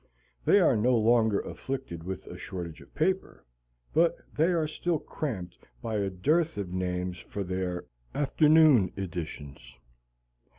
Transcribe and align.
They 0.45 0.59
are 0.59 0.75
no 0.75 0.97
longer 0.97 1.39
afflicted 1.41 2.03
with 2.03 2.25
a 2.25 2.35
shortage 2.35 2.81
of 2.81 2.91
paper, 2.95 3.45
but 3.93 4.15
they 4.35 4.51
are 4.51 4.65
still 4.67 4.97
cramped 4.97 5.59
by 5.79 5.97
a 5.97 6.09
dearth 6.09 6.57
of 6.57 6.73
names 6.73 7.19
for 7.19 7.43
their 7.43 7.85
afternoon 8.15 8.91
editions. 8.97 9.77